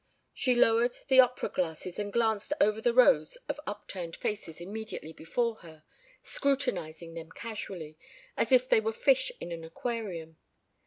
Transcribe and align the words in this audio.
She 0.33 0.55
lowered 0.55 0.97
the 1.09 1.19
opera 1.19 1.47
glasses 1.49 1.99
and 1.99 2.11
glanced 2.11 2.53
over 2.59 2.81
the 2.81 2.91
rows 2.91 3.35
of 3.47 3.59
upturned 3.67 4.15
faces 4.15 4.59
immediately 4.59 5.13
before 5.13 5.57
her, 5.57 5.83
scrutinizing 6.23 7.13
them 7.13 7.31
casually, 7.31 7.99
as 8.35 8.51
if 8.51 8.67
they 8.67 8.79
were 8.81 8.93
fish 8.93 9.31
in 9.39 9.51
an 9.51 9.63
aquarium. 9.63 10.39